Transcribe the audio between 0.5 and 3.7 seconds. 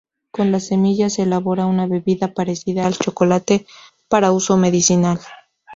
las semillas se elabora una bebida parecida al chocolate